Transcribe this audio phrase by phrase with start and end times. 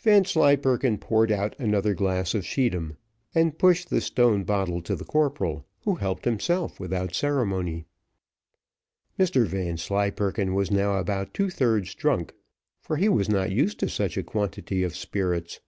[0.00, 2.96] Vanslyperken poured out another glass of scheedam,
[3.36, 7.86] and pushed the stone bottle to the corporal, who helped himself without ceremony.
[9.16, 12.34] Mr Vanslyperken was now about two thirds drunk,
[12.80, 15.60] for he was not used to such a quantity of spirits.